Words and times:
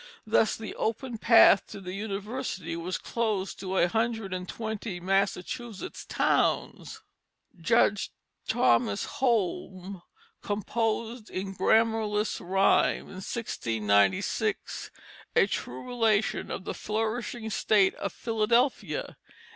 Thus 0.25 0.55
the 0.57 0.73
open 0.77 1.19
path 1.19 1.67
to 1.67 1.79
the 1.79 1.93
university 1.93 2.75
was 2.75 2.97
closed 2.97 3.61
in 3.61 3.69
a 3.69 3.87
hundred 3.87 4.33
and 4.33 4.49
twenty 4.49 4.99
Massachusetts 4.99 6.05
towns. 6.09 7.03
Judge 7.55 8.09
Thomas 8.47 9.05
Holme 9.21 10.01
composed 10.41 11.29
in 11.29 11.53
grammarless 11.53 12.39
rhyme, 12.43 13.09
in 13.09 13.15
1696, 13.21 14.89
a 15.35 15.45
True 15.45 15.87
Relation 15.87 16.49
of 16.49 16.63
the 16.63 16.73
Flourishing 16.73 17.51
State 17.51 17.93
of 17.93 18.11
Philadelphia. 18.11 19.17